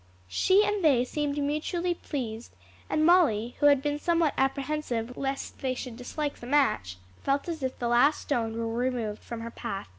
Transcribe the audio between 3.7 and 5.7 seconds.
been somewhat apprehensive lest